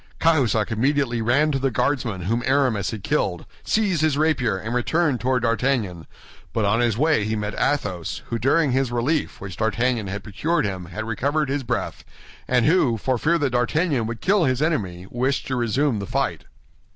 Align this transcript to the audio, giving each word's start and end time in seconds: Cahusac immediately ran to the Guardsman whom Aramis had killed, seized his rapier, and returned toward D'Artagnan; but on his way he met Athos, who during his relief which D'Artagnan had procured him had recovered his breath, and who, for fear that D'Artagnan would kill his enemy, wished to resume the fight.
Cahusac 0.19 0.71
immediately 0.71 1.21
ran 1.21 1.51
to 1.51 1.59
the 1.59 1.69
Guardsman 1.69 2.21
whom 2.23 2.41
Aramis 2.47 2.89
had 2.89 3.03
killed, 3.03 3.45
seized 3.63 4.01
his 4.01 4.17
rapier, 4.17 4.57
and 4.57 4.73
returned 4.73 5.19
toward 5.21 5.43
D'Artagnan; 5.43 6.07
but 6.53 6.65
on 6.65 6.79
his 6.79 6.97
way 6.97 7.23
he 7.23 7.35
met 7.35 7.53
Athos, 7.53 8.23
who 8.31 8.39
during 8.39 8.71
his 8.71 8.91
relief 8.91 9.39
which 9.39 9.57
D'Artagnan 9.57 10.07
had 10.07 10.23
procured 10.23 10.65
him 10.65 10.85
had 10.85 11.05
recovered 11.05 11.49
his 11.49 11.61
breath, 11.61 12.03
and 12.47 12.65
who, 12.65 12.97
for 12.97 13.19
fear 13.19 13.37
that 13.37 13.51
D'Artagnan 13.51 14.07
would 14.07 14.21
kill 14.21 14.45
his 14.45 14.59
enemy, 14.59 15.05
wished 15.11 15.45
to 15.45 15.55
resume 15.55 15.99
the 15.99 16.07
fight. 16.07 16.45